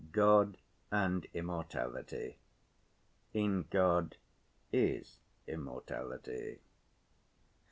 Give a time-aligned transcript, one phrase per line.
[0.13, 0.57] "God
[0.91, 2.39] and immortality.
[3.35, 4.17] In God
[4.73, 6.59] is immortality."